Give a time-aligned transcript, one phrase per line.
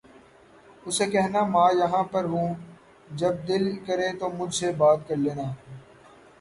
[0.87, 2.49] اسے کہنا ماں یہاں پر ہوں
[3.19, 5.47] جب دل کرے تو مجھ سے بات کر لینا